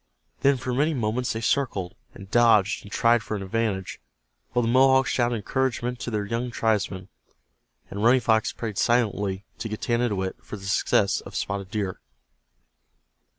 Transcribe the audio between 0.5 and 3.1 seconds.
for many moments they circled, and dodged, and